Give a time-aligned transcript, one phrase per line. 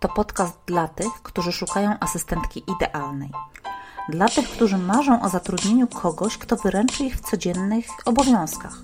[0.00, 3.30] To podcast dla tych, którzy szukają asystentki idealnej.
[4.08, 8.78] Dla tych, którzy marzą o zatrudnieniu kogoś, kto wyręczy ich w codziennych obowiązkach.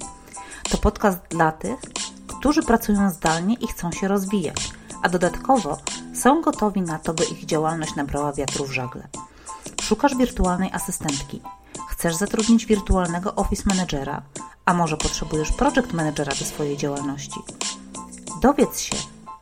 [0.71, 1.81] To podcast dla tych,
[2.27, 4.73] którzy pracują zdalnie i chcą się rozwijać,
[5.03, 5.79] a dodatkowo
[6.15, 9.09] są gotowi na to, by ich działalność nabrała wiatru w żagle.
[9.83, 11.43] Szukasz wirtualnej asystentki.
[11.89, 14.23] Chcesz zatrudnić wirtualnego office managera,
[14.65, 17.41] a może potrzebujesz project managera do swojej działalności.
[18.43, 18.97] Dowiedz się,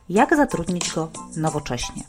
[0.09, 2.03] jak zatrudnić go nowocześnie.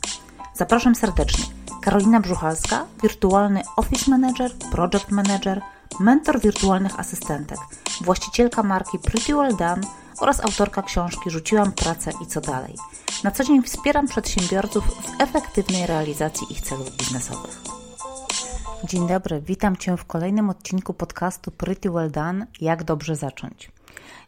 [0.53, 1.45] Zapraszam serdecznie.
[1.81, 5.61] Karolina Brzuchalska, wirtualny Office Manager, Project Manager,
[5.99, 7.57] mentor wirtualnych asystentek,
[8.01, 9.81] właścicielka marki Pretty Well Done
[10.19, 12.75] oraz autorka książki Rzuciłam pracę i co dalej.
[13.23, 17.61] Na co dzień wspieram przedsiębiorców w efektywnej realizacji ich celów biznesowych.
[18.83, 23.71] Dzień dobry, witam Cię w kolejnym odcinku podcastu Pretty Well Done Jak dobrze zacząć.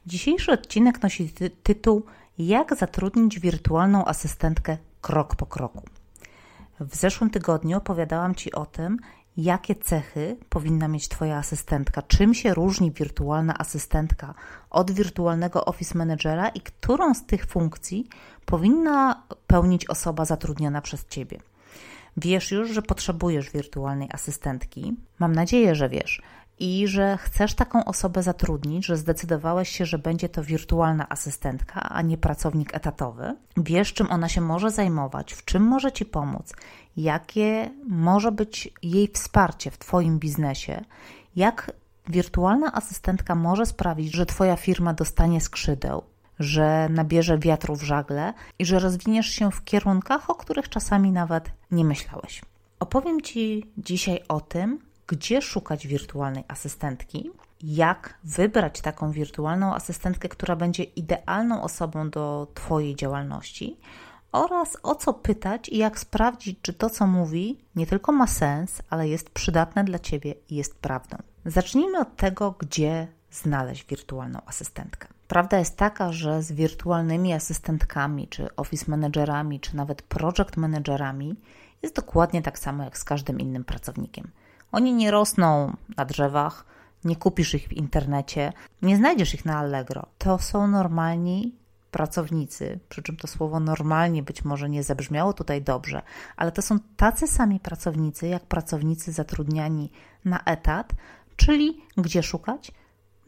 [0.06, 2.06] Dzisiejszy odcinek nosi ty tytuł
[2.40, 5.82] jak zatrudnić wirtualną asystentkę krok po kroku.
[6.80, 8.98] W zeszłym tygodniu opowiadałam Ci o tym,
[9.38, 14.34] jakie cechy powinna mieć Twoja asystentka, czym się różni wirtualna asystentka
[14.70, 18.08] od wirtualnego office managera i którą z tych funkcji
[18.46, 21.40] powinna pełnić osoba zatrudniona przez Ciebie.
[22.18, 24.96] Wiesz już, że potrzebujesz wirtualnej asystentki.
[25.20, 26.22] Mam nadzieję, że wiesz
[26.60, 32.02] i że chcesz taką osobę zatrudnić, że zdecydowałeś się, że będzie to wirtualna asystentka, a
[32.02, 33.36] nie pracownik etatowy.
[33.58, 36.54] Wiesz, czym ona się może zajmować, w czym może Ci pomóc,
[36.98, 40.86] jakie może być jej wsparcie w Twoim biznesie,
[41.36, 41.72] jak
[42.08, 46.04] wirtualna asystentka może sprawić, że Twoja firma dostanie skrzydeł,
[46.40, 51.52] że nabierze wiatru w żagle i że rozwiniesz się w kierunkach, o których czasami nawet
[51.72, 52.42] nie myślałeś.
[52.80, 57.32] Opowiem Ci dzisiaj o tym, gdzie szukać wirtualnej asystentki,
[57.64, 63.78] jak wybrać taką wirtualną asystentkę, która będzie idealną osobą do Twojej działalności
[64.32, 68.82] oraz o co pytać i jak sprawdzić, czy to, co mówi, nie tylko ma sens,
[68.90, 71.18] ale jest przydatne dla Ciebie i jest prawdą.
[71.46, 75.08] Zacznijmy od tego, gdzie znaleźć wirtualną asystentkę.
[75.28, 81.36] Prawda jest taka, że z wirtualnymi asystentkami, czy office managerami, czy nawet project managerami
[81.82, 84.32] jest dokładnie tak samo jak z każdym innym pracownikiem.
[84.72, 86.66] Oni nie rosną na drzewach,
[87.04, 90.06] nie kupisz ich w internecie, nie znajdziesz ich na Allegro.
[90.18, 91.56] To są normalni
[91.92, 96.02] pracownicy, przy czym to słowo normalnie być może nie zabrzmiało tutaj dobrze,
[96.38, 99.92] ale to są tacy sami pracownicy, jak pracownicy zatrudniani
[100.26, 100.94] na etat,
[101.36, 102.72] czyli gdzie szukać?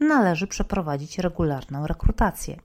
[0.00, 2.56] Należy przeprowadzić regularną rekrutację.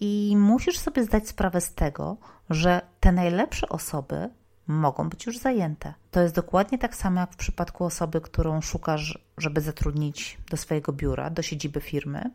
[0.00, 2.16] I musisz sobie zdać sprawę z tego,
[2.50, 4.30] że te najlepsze osoby
[4.66, 5.94] mogą być już zajęte.
[6.10, 10.92] To jest dokładnie tak samo jak w przypadku osoby, którą szukasz, żeby zatrudnić do swojego
[10.92, 12.30] biura, do siedziby firmy.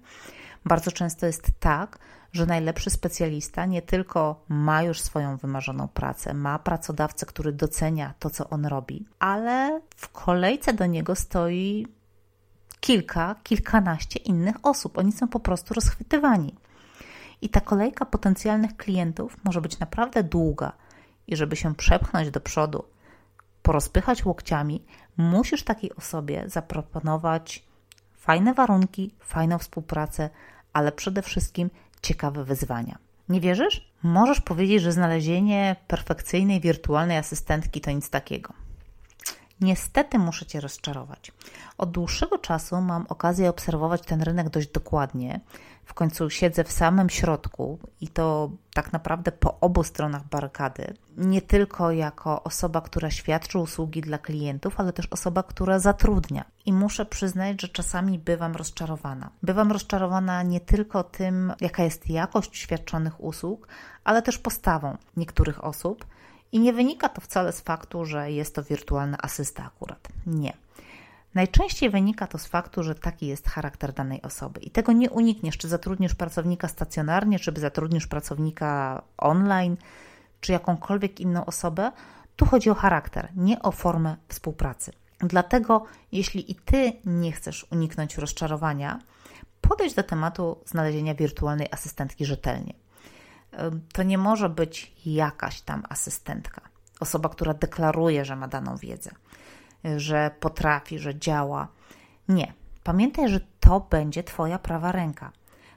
[0.66, 2.00] Bardzo często jest tak,
[2.32, 8.30] że najlepszy specjalista nie tylko ma już swoją wymarzoną pracę, ma pracodawcę, który docenia to,
[8.30, 11.88] co on robi, ale w kolejce do niego stoi
[12.80, 14.98] kilka, kilkanaście innych osób.
[14.98, 16.56] Oni są po prostu rozchwytywani.
[17.42, 20.72] I ta kolejka potencjalnych klientów może być naprawdę długa
[21.32, 22.86] i żeby się przepchnąć do przodu,
[23.62, 24.84] porozpychać łokciami,
[25.18, 27.64] musisz takiej osobie zaproponować
[28.18, 30.30] fajne warunki, fajną współpracę,
[30.74, 31.70] ale przede wszystkim
[32.02, 32.98] ciekawe wyzwania.
[33.30, 33.92] Nie wierzysz?
[34.04, 38.54] Możesz powiedzieć, że znalezienie perfekcyjnej wirtualnej asystentki to nic takiego.
[39.62, 41.32] Niestety muszę Cię rozczarować.
[41.78, 45.40] Od dłuższego czasu mam okazję obserwować ten rynek dość dokładnie.
[45.86, 50.94] W końcu siedzę w samym środku i to tak naprawdę po obu stronach barykady.
[51.18, 56.46] Nie tylko jako osoba, która świadczy usługi dla klientów, ale też osoba, która zatrudnia.
[56.66, 59.30] I muszę przyznać, że czasami bywam rozczarowana.
[59.44, 63.68] Bywam rozczarowana nie tylko tym, jaka jest jakość świadczonych usług,
[64.04, 66.06] ale też postawą niektórych osób
[66.52, 70.08] i nie wynika to wcale z faktu, że jest to wirtualny asysta akurat.
[70.26, 70.54] Nie.
[71.34, 75.58] Najczęściej wynika to z faktu, że taki jest charakter danej osoby i tego nie unikniesz,
[75.58, 79.78] czy zatrudnisz pracownika stacjonarnie, czy zatrudnisz pracownika online,
[80.42, 81.92] czy jakąkolwiek inną osobę.
[82.36, 84.92] Tu chodzi o charakter, nie o formę współpracy.
[85.20, 89.00] Dlatego, jeśli i ty nie chcesz uniknąć rozczarowania,
[89.62, 92.74] podejdź do tematu znalezienia wirtualnej asystentki rzetelnie
[93.94, 96.62] to nie może być jakaś tam asystentka,
[97.00, 99.12] osoba, która deklaruje, że ma daną wiedzę,
[99.98, 101.68] że potrafi, że działa.
[102.28, 102.54] Nie.
[102.84, 105.32] Pamiętaj, że to będzie Twoja prawa ręka.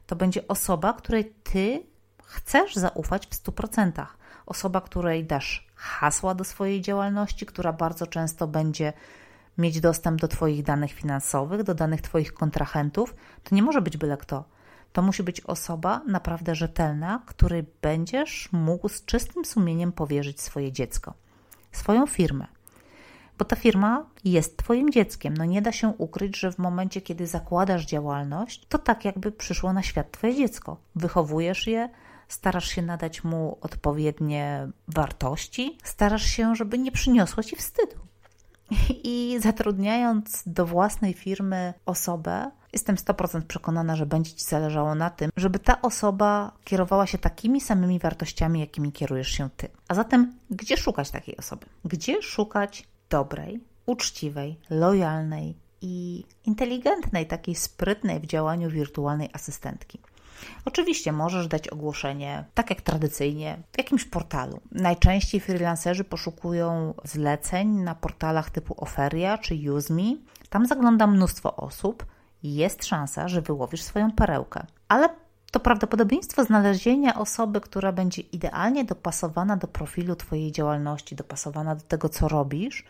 [0.07, 1.83] To będzie osoba, której Ty
[2.25, 4.07] chcesz zaufać w 100%.
[4.47, 8.93] Osoba, której dasz hasła do swojej działalności, która bardzo często będzie
[9.59, 13.15] mieć dostęp do Twoich danych finansowych, do danych Twoich kontrahentów.
[13.45, 14.45] To nie może być byle kto.
[14.93, 21.15] To musi być osoba naprawdę rzetelna, której będziesz mógł z czystym sumieniem powierzyć swoje dziecko,
[21.73, 22.54] swoją firmę.
[23.39, 25.35] Bo ta firma jest Twoim dzieckiem.
[25.37, 29.73] No nie da się ukryć, że w momencie, kiedy zakładasz działalność, to tak jakby przyszło
[29.73, 30.77] na świat Twoje dziecko.
[30.97, 31.89] Wychowujesz je,
[32.29, 37.97] starasz się nadać mu odpowiednie wartości, starasz się, żeby nie przyniosło Ci wstydu.
[39.05, 45.31] I zatrudniając do własnej firmy osobę, jestem 100% przekonana, że będzie Ci zależało na tym,
[45.37, 49.69] żeby ta osoba kierowała się takimi samymi wartościami, jakimi kierujesz się Ty.
[49.89, 51.67] A zatem, gdzie szukać takiej osoby?
[51.85, 59.99] Gdzie szukać dobrej, uczciwej, lojalnej i inteligentnej, takiej sprytnej w działaniu wirtualnej asystentki?
[60.65, 64.61] Oczywiście możesz dać ogłoszenie, tak jak tradycyjnie, w jakimś portalu.
[64.73, 70.17] Najczęściej freelancerzy poszukują zleceń na portalach typu Oferia czy UseMe.
[70.51, 72.07] Tam zagląda mnóstwo osób
[72.43, 74.67] i jest szansa, że wyłowisz swoją perełkę.
[74.89, 75.09] Ale
[75.55, 82.09] to prawdopodobieństwo znalezienia osoby, która będzie idealnie dopasowana do profilu Twojej działalności, dopasowana do tego,
[82.09, 82.85] co robisz,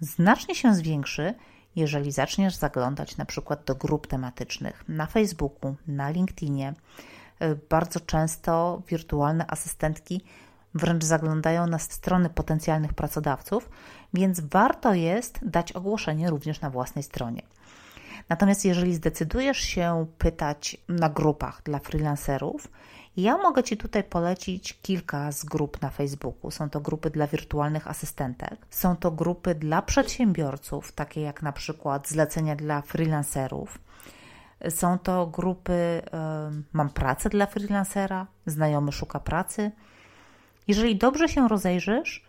[0.00, 1.34] znacznie się zwiększy,
[1.76, 6.74] jeżeli zaczniesz zaglądać na przykład do grup tematycznych na Facebooku, na LinkedInie.
[7.42, 10.24] Y, bardzo często wirtualne asystentki
[10.74, 13.70] wręcz zaglądają na strony potencjalnych pracodawców,
[14.12, 17.42] więc warto jest dać ogłoszenie również na własnej stronie.
[18.28, 22.68] Natomiast jeżeli zdecydujesz się pytać na grupach dla freelancerów,
[23.16, 26.50] ja mogę Ci tutaj polecić kilka z grup na Facebooku.
[26.50, 32.08] Są to grupy dla wirtualnych asystentek, są to grupy dla przedsiębiorców, takie jak na przykład
[32.08, 33.78] zlecenia dla freelancerów.
[34.68, 36.02] Są to grupy y,
[36.72, 39.70] Mam pracę dla freelancera, znajomy szuka pracy.
[40.68, 42.24] Jeżeli dobrze się rozejrzysz,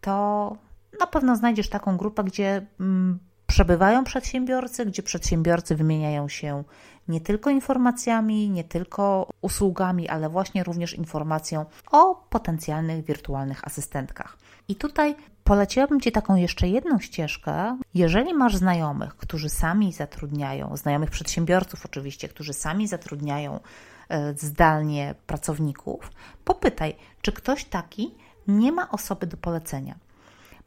[0.00, 0.56] to
[1.00, 6.64] na pewno znajdziesz taką grupę, gdzie mm, przebywają przedsiębiorcy, gdzie przedsiębiorcy wymieniają się
[7.08, 14.38] nie tylko informacjami, nie tylko usługami, ale właśnie również informacją o potencjalnych wirtualnych asystentkach.
[14.68, 17.78] I tutaj poleciłabym Ci taką jeszcze jedną ścieżkę.
[17.94, 23.60] Jeżeli masz znajomych, którzy sami zatrudniają, znajomych przedsiębiorców oczywiście, którzy sami zatrudniają
[24.08, 26.10] e, zdalnie pracowników,
[26.44, 28.14] popytaj, czy ktoś taki
[28.48, 30.03] nie ma osoby do polecenia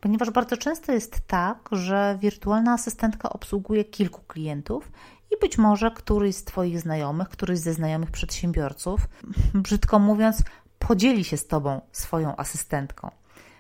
[0.02, 4.92] ponieważ bardzo często jest tak, że wirtualna asystentka obsługuje kilku klientów
[5.32, 9.08] i być może któryś z Twoich znajomych, któryś ze znajomych przedsiębiorców,
[9.54, 10.44] brzydko mówiąc,
[10.80, 13.12] podzieli się z Tobą swoją asystentką.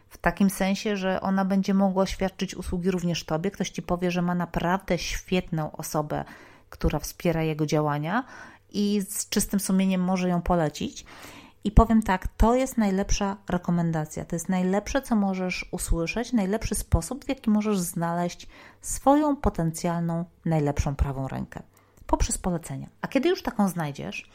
[0.09, 3.51] W takim sensie, że ona będzie mogła świadczyć usługi również Tobie.
[3.51, 6.25] Ktoś Ci powie, że ma naprawdę świetną osobę,
[6.69, 8.23] która wspiera jego działania
[8.69, 11.05] i z czystym sumieniem może ją polecić.
[11.67, 17.25] I powiem tak, to jest najlepsza rekomendacja, to jest najlepsze, co możesz usłyszeć, najlepszy sposób,
[17.25, 18.47] w jaki możesz znaleźć
[18.81, 21.63] swoją potencjalną, najlepszą prawą rękę
[22.05, 22.87] poprzez polecenia.
[23.01, 24.29] A kiedy już taką znajdziesz,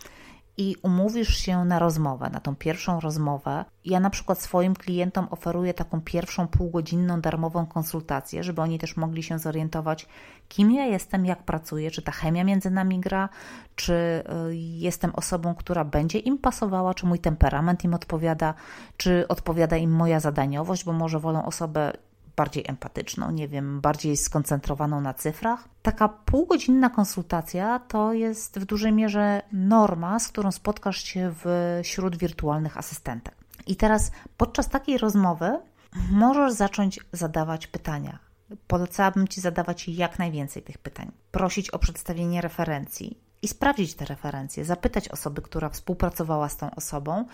[0.56, 3.64] i umówisz się na rozmowę, na tą pierwszą rozmowę.
[3.84, 9.22] Ja na przykład swoim klientom oferuję taką pierwszą półgodzinną darmową konsultację, żeby oni też mogli
[9.22, 10.06] się zorientować,
[10.48, 13.28] kim ja jestem, jak pracuję, czy ta chemia między nami gra,
[13.76, 13.92] czy
[14.50, 18.54] y, jestem osobą, która będzie im pasowała, czy mój temperament im odpowiada,
[18.96, 21.92] czy odpowiada im moja zadaniowość, bo może wolą osobę
[22.36, 25.68] bardziej empatyczną, nie wiem, bardziej skoncentrowaną na cyfrach.
[25.82, 31.34] Taka półgodzinna konsultacja to jest w dużej mierze norma, z którą spotkasz się
[31.82, 33.34] wśród wirtualnych asystentek.
[33.66, 35.58] I teraz podczas takiej rozmowy
[36.10, 38.18] możesz zacząć zadawać pytania.
[38.66, 41.12] polecałabym Ci zadawać jak najwięcej tych pytań.
[41.30, 47.26] Prosić o przedstawienie referencji i sprawdzić te referencje, zapytać osoby, która współpracowała z tą osobą,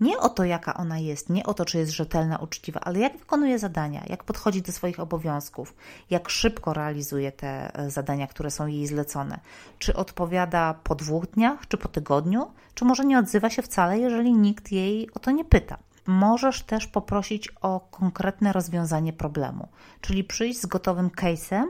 [0.00, 3.18] nie o to, jaka ona jest, nie o to, czy jest rzetelna, uczciwa, ale jak
[3.18, 5.74] wykonuje zadania, jak podchodzi do swoich obowiązków,
[6.10, 9.40] jak szybko realizuje te e, zadania, które są jej zlecone.
[9.78, 14.32] Czy odpowiada po dwóch dniach, czy po tygodniu, czy może nie odzywa się wcale, jeżeli
[14.32, 15.78] nikt jej o to nie pyta.
[16.06, 19.68] Możesz też poprosić o konkretne rozwiązanie problemu,
[20.00, 21.64] czyli przyjść z gotowym case'em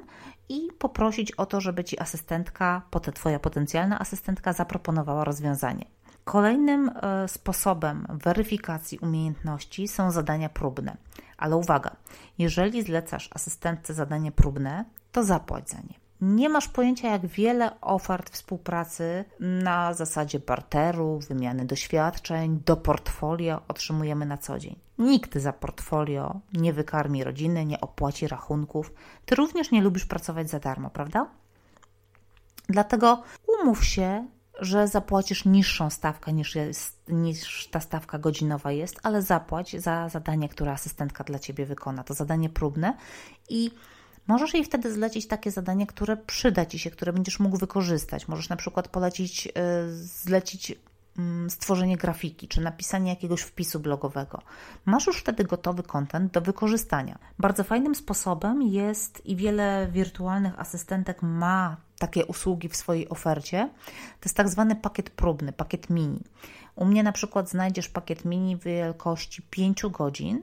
[0.49, 2.83] i poprosić o to, żeby ci asystentka,
[3.15, 5.85] twoja potencjalna asystentka zaproponowała rozwiązanie.
[6.25, 10.97] Kolejnym e, sposobem weryfikacji umiejętności są zadania próbne.
[11.39, 11.97] Ale uwaga,
[12.39, 16.01] jeżeli zlecasz asystentce zadanie próbne, to zapłać za nie.
[16.21, 24.27] Nie masz pojęcia, jak wiele ofert współpracy na zasadzie barteru, wymiany doświadczeń, do portfolio otrzymujemy
[24.27, 24.79] na co dzień.
[24.99, 28.93] Nikt za portfolio nie wykarmi rodziny, nie opłaci rachunków.
[29.25, 31.27] Ty również nie lubisz pracować za darmo, prawda?
[32.69, 33.23] Dlatego
[33.61, 34.27] umów się
[34.61, 40.49] że zapłacisz niższą stawkę niż, jest, niż ta stawka godzinowa jest, ale zapłać za zadanie,
[40.49, 42.05] które asystentka dla ciebie wykona.
[42.05, 42.97] To zadanie próbne
[43.49, 43.71] i
[44.27, 48.29] możesz jej wtedy zlecić takie zadanie, które przyda ci się, które będziesz mógł wykorzystać.
[48.29, 49.51] Możesz na przykład polecić, y,
[49.95, 50.73] zlecić
[51.19, 54.43] mm, stworzenie grafiki czy napisanie jakiegoś wpisu blogowego.
[54.85, 57.19] Masz już wtedy gotowy kontent do wykorzystania.
[57.39, 63.71] Bardzo fajnym sposobem jest i wiele wirtualnych asystentek ma takie usługi w swojej ofercie,
[64.21, 66.21] to jest tak zwany pakiet próbny, pakiet mini.
[66.77, 70.43] U mnie na przykład znajdziesz pakiet mini wielkości 5 godzin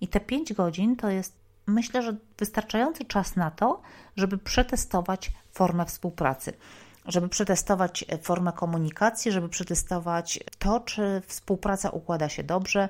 [0.00, 3.82] i te 5 godzin to jest myślę, że wystarczający czas na to,
[4.16, 6.52] żeby przetestować formę współpracy
[7.06, 12.88] żeby przetestować formę komunikacji, żeby przetestować to, czy współpraca układa się dobrze,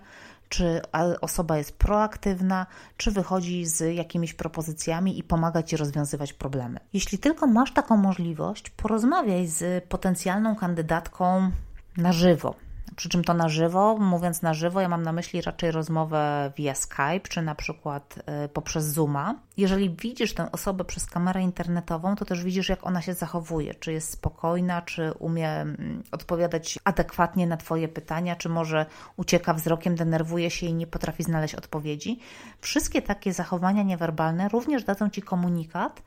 [0.54, 0.80] czy
[1.20, 6.80] osoba jest proaktywna, czy wychodzi z jakimiś propozycjami i pomaga ci rozwiązywać problemy.
[6.92, 11.50] Jeśli tylko masz taką możliwość, porozmawiaj z potencjalną kandydatką
[11.96, 12.54] na żywo.
[12.96, 16.74] Przy czym to na żywo, mówiąc na żywo, ja mam na myśli raczej rozmowę via
[16.74, 19.34] Skype, czy na przykład y, poprzez Zooma.
[19.56, 23.92] Jeżeli widzisz tę osobę przez kamerę internetową, to też widzisz, jak ona się zachowuje, czy
[23.92, 28.86] jest spokojna, czy umie mm, odpowiadać adekwatnie na Twoje pytania, czy może
[29.16, 32.18] ucieka wzrokiem, denerwuje się i nie potrafi znaleźć odpowiedzi.
[32.60, 36.02] Wszystkie takie zachowania niewerbalne również dadzą Ci komunikat,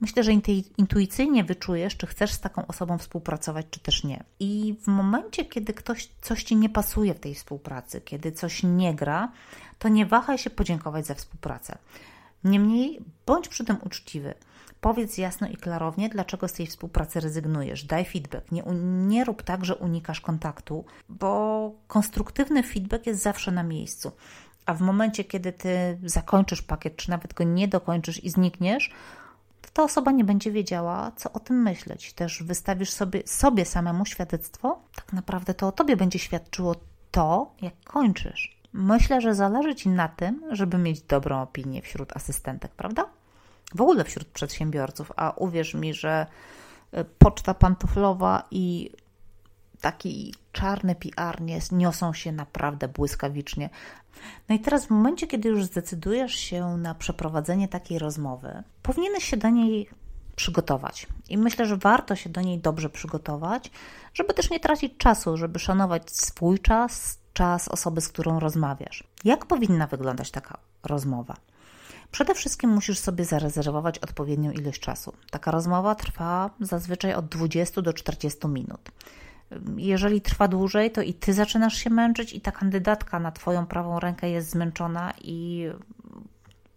[0.00, 0.32] Myślę, że
[0.76, 4.24] intuicyjnie wyczujesz, czy chcesz z taką osobą współpracować, czy też nie.
[4.40, 8.94] I w momencie, kiedy ktoś coś ci nie pasuje w tej współpracy, kiedy coś nie
[8.94, 9.32] gra,
[9.78, 11.78] to nie wahaj się podziękować za współpracę.
[12.44, 14.34] Niemniej bądź przy tym uczciwy.
[14.80, 17.84] Powiedz jasno i klarownie, dlaczego z tej współpracy rezygnujesz.
[17.84, 18.52] Daj feedback.
[18.52, 18.62] Nie,
[19.06, 24.12] nie rób tak, że unikasz kontaktu, bo konstruktywny feedback jest zawsze na miejscu.
[24.66, 28.90] A w momencie, kiedy ty zakończysz pakiet, czy nawet go nie dokończysz i znikniesz,
[29.62, 32.12] to ta osoba nie będzie wiedziała, co o tym myśleć.
[32.12, 36.74] Też wystawisz sobie, sobie samemu świadectwo, tak naprawdę to o tobie będzie świadczyło
[37.10, 38.60] to, jak kończysz.
[38.72, 43.06] Myślę, że zależy ci na tym, żeby mieć dobrą opinię wśród asystentek, prawda?
[43.74, 46.26] W ogóle wśród przedsiębiorców, a uwierz mi, że
[46.94, 48.90] y, poczta pantoflowa i
[49.80, 51.40] taki czarny PR
[51.72, 53.70] niosą się naprawdę błyskawicznie.
[54.48, 59.36] No i teraz w momencie, kiedy już zdecydujesz się na przeprowadzenie takiej rozmowy, powinieneś się
[59.36, 59.88] do niej
[60.36, 61.06] przygotować.
[61.28, 63.70] I myślę, że warto się do niej dobrze przygotować,
[64.14, 69.04] żeby też nie tracić czasu, żeby szanować swój czas, czas osoby, z którą rozmawiasz.
[69.24, 71.36] Jak powinna wyglądać taka rozmowa?
[72.10, 75.12] Przede wszystkim musisz sobie zarezerwować odpowiednią ilość czasu.
[75.30, 78.90] Taka rozmowa trwa zazwyczaj od 20 do 40 minut
[79.76, 84.00] jeżeli trwa dłużej, to i ty zaczynasz się męczyć, i ta kandydatka na twoją prawą
[84.00, 85.66] rękę jest zmęczona i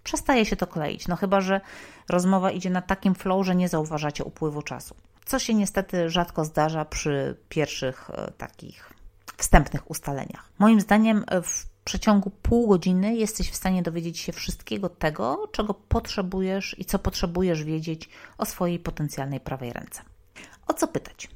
[0.03, 1.07] przestaje się to kleić.
[1.07, 1.61] No chyba, że
[2.09, 4.95] rozmowa idzie na takim flow, że nie zauważacie upływu czasu.
[5.25, 8.93] Co się niestety rzadko zdarza przy pierwszych e, takich
[9.37, 10.49] wstępnych ustaleniach.
[10.59, 15.73] Moim zdaniem e, w przeciągu pół godziny jesteś w stanie dowiedzieć się wszystkiego tego, czego
[15.73, 20.01] potrzebujesz i co potrzebujesz wiedzieć o swojej potencjalnej prawej ręce.
[20.67, 21.29] O co pytać?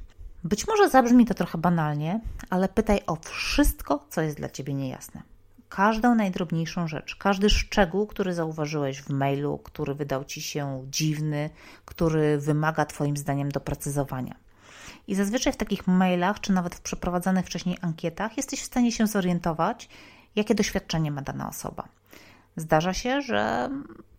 [0.48, 5.22] Być może zabrzmi to trochę banalnie, ale pytaj o wszystko, co jest dla ciebie niejasne.
[5.68, 11.50] Każdą najdrobniejszą rzecz, każdy szczegół, który zauważyłeś w mailu, który wydał ci się dziwny,
[11.84, 14.34] który wymaga Twoim zdaniem doprecyzowania.
[15.06, 19.06] I zazwyczaj w takich mailach, czy nawet w przeprowadzanych wcześniej ankietach, jesteś w stanie się
[19.06, 19.88] zorientować,
[20.36, 21.88] jakie doświadczenie ma dana osoba.
[22.56, 23.70] Zdarza się, że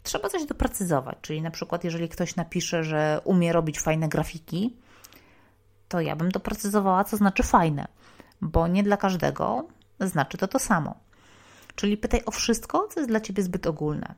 [0.03, 4.77] trzeba coś doprecyzować, czyli na przykład, jeżeli ktoś napisze, że umie robić fajne grafiki,
[5.89, 7.87] to ja bym doprecyzowała, co znaczy fajne,
[8.41, 9.67] bo nie dla każdego
[9.99, 10.95] znaczy to to samo.
[11.75, 14.15] Czyli pytaj o wszystko, co jest dla ciebie zbyt ogólne.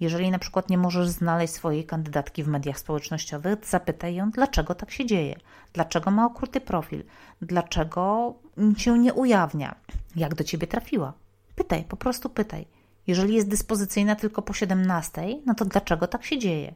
[0.00, 4.90] Jeżeli na przykład nie możesz znaleźć swojej kandydatki w mediach społecznościowych, zapytaj ją, dlaczego tak
[4.90, 5.36] się dzieje,
[5.72, 7.04] dlaczego ma ukryty profil,
[7.42, 8.34] dlaczego
[8.76, 9.74] się nie ujawnia,
[10.16, 11.12] jak do ciebie trafiła.
[11.54, 12.66] Pytaj, po prostu pytaj.
[13.06, 16.74] Jeżeli jest dyspozycyjna tylko po 17, no to dlaczego tak się dzieje?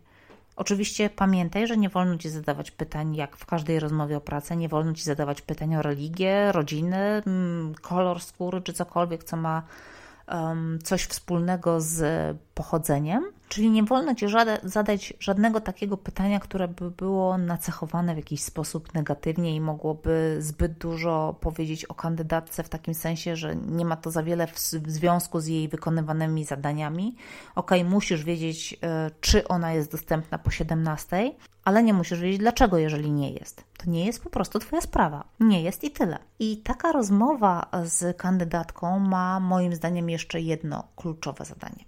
[0.57, 4.69] Oczywiście pamiętaj, że nie wolno ci zadawać pytań, jak w każdej rozmowie o pracę, nie
[4.69, 9.63] wolno ci zadawać pytań o religię, rodzinę, mm, kolor skóry czy cokolwiek, co ma
[10.83, 12.03] coś wspólnego z
[12.55, 13.25] pochodzeniem.
[13.49, 14.27] Czyli nie wolno ci
[14.63, 20.73] zadać żadnego takiego pytania, które by było nacechowane w jakiś sposób negatywnie i mogłoby zbyt
[20.73, 24.91] dużo powiedzieć o kandydatce w takim sensie, że nie ma to za wiele w, w
[24.91, 27.17] związku z jej wykonywanymi zadaniami.
[27.55, 28.77] Ok, musisz wiedzieć, y,
[29.21, 31.33] czy ona jest dostępna po 17,
[31.65, 33.65] ale nie musisz wiedzieć dlaczego, jeżeli nie jest.
[33.77, 35.25] To nie jest po prostu Twoja sprawa.
[35.41, 36.19] Nie jest i tyle.
[36.39, 41.85] I taka rozmowa z kandydatką ma moim zdaniem jeszcze jedno kluczowe zadanie.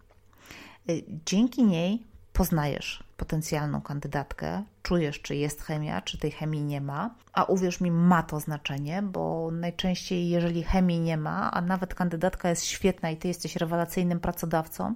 [0.90, 7.14] Y, dzięki niej poznajesz potencjalną kandydatkę, czujesz, czy jest chemia, czy tej chemii nie ma,
[7.32, 12.50] a uwierz mi, ma to znaczenie, bo najczęściej, jeżeli chemii nie ma, a nawet kandydatka
[12.50, 14.94] jest świetna i ty jesteś rewelacyjnym pracodawcą,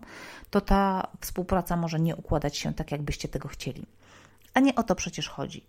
[0.51, 3.87] to ta współpraca może nie układać się tak, jakbyście tego chcieli.
[4.59, 5.67] A nie o to przecież chodzi.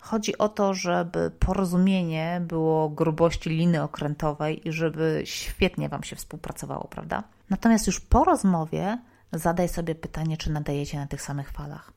[0.00, 6.88] Chodzi o to, żeby porozumienie było grubości liny okrętowej i żeby świetnie Wam się współpracowało,
[6.90, 7.22] prawda?
[7.50, 8.98] Natomiast już po rozmowie
[9.32, 11.92] zadaj sobie pytanie, czy nadajecie na tych samych falach.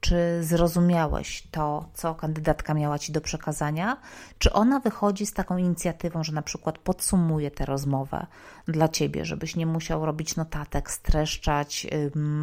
[0.00, 3.96] Czy zrozumiałeś to, co kandydatka miała ci do przekazania?
[4.38, 8.26] Czy ona wychodzi z taką inicjatywą, że na przykład podsumuje tę rozmowę
[8.68, 11.86] dla ciebie, żebyś nie musiał robić notatek, streszczać,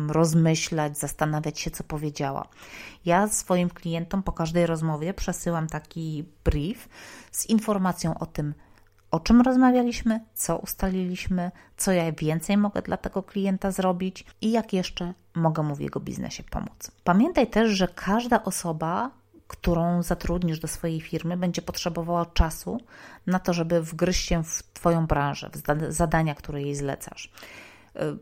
[0.10, 2.48] rozmyślać, zastanawiać się, co powiedziała?
[3.06, 6.90] Ja swoim klientom po każdej rozmowie przesyłam taki brief
[7.32, 8.54] z informacją o tym,
[9.16, 14.74] o czym rozmawialiśmy, co ustaliliśmy, co ja więcej mogę dla tego klienta zrobić i jak
[14.74, 16.92] jeszcze mogę mu w jego biznesie pomóc.
[17.04, 19.12] Pamiętaj też, że każda osoba,
[19.48, 22.78] którą zatrudnisz do swojej firmy, będzie potrzebowała czasu
[23.28, 27.32] na to, żeby wgryźć się w Twoją branżę, w zadania, które jej zlecasz.
[28.02, 28.18] Y,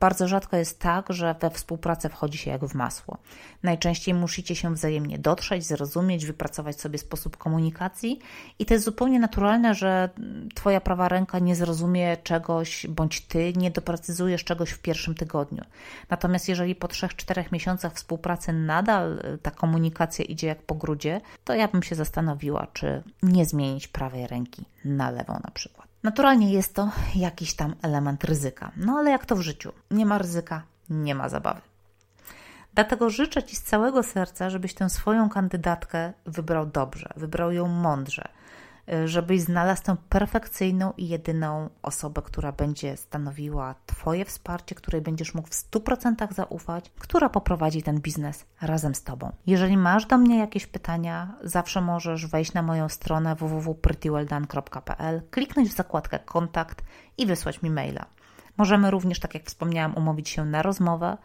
[0.00, 3.18] bardzo rzadko jest tak, że we współpracę wchodzi się jak w masło.
[3.62, 8.18] Najczęściej musicie się wzajemnie dotrzeć, zrozumieć, wypracować sobie sposób komunikacji
[8.58, 10.10] i to jest zupełnie naturalne, że
[10.54, 15.64] Twoja prawa ręka nie zrozumie czegoś, bądź Ty nie doprecyzujesz czegoś w pierwszym tygodniu.
[16.10, 21.54] Natomiast jeżeli po 3-4 miesiącach współpracy nadal y, ta komunikacja idzie jak po grudzie, to
[21.54, 25.93] ja bym się zastanowiła, czy nie zmienić prawej ręki na lewą na przykład.
[26.04, 28.72] Naturalnie jest to jakiś tam element ryzyka.
[28.76, 29.72] No ale jak to w życiu?
[29.90, 31.60] Nie ma ryzyka, nie ma zabawy.
[32.74, 38.28] Dlatego życzę Ci z całego serca, żebyś tę swoją kandydatkę wybrał dobrze, wybrał ją mądrze
[39.04, 45.48] żebyś znalazł tę perfekcyjną i jedyną osobę, która będzie stanowiła Twoje wsparcie, której będziesz mógł
[45.48, 49.32] w 100% zaufać, która poprowadzi ten biznes razem z Tobą.
[49.46, 55.76] Jeżeli masz do mnie jakieś pytania, zawsze możesz wejść na moją stronę www.prettywelldone.pl, kliknąć w
[55.76, 56.84] zakładkę kontakt
[57.18, 58.06] i wysłać mi maila.
[58.56, 61.16] Możemy również, tak jak wspomniałam, umówić się na rozmowę.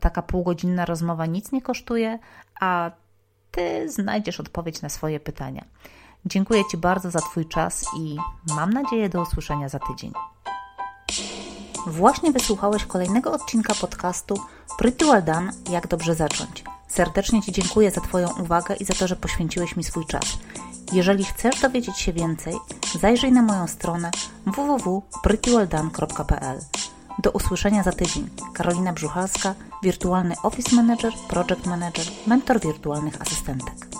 [0.00, 2.18] Taka półgodzinna rozmowa nic nie kosztuje,
[2.60, 2.90] a
[3.50, 5.64] Ty znajdziesz odpowiedź na swoje pytania.
[6.26, 8.16] Dziękuję Ci bardzo za Twój czas i
[8.56, 10.12] mam nadzieję do usłyszenia za tydzień.
[11.86, 14.34] Właśnie wysłuchałeś kolejnego odcinka podcastu
[14.78, 16.64] Pretty Well Done– Jak dobrze zacząć.
[16.88, 20.38] Serdecznie Ci dziękuję za Twoją uwagę i za to, że poświęciłeś mi swój czas.
[20.92, 22.54] Jeżeli chcesz dowiedzieć się więcej,
[23.00, 24.10] zajrzyj na moją stronę
[24.46, 26.58] www.prettywelldone.pl.
[27.18, 28.28] Do usłyszenia za tydzień.
[28.54, 33.99] Karolina Brzuchalska, wirtualny Office Manager, Project Manager, mentor wirtualnych asystentek.